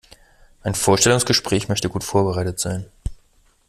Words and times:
Ein 0.63 0.73
Vorstellungsgespräch 0.73 1.69
möchte 1.69 1.87
gut 1.87 2.03
vorbereitet 2.03 2.59
sein. 2.59 2.87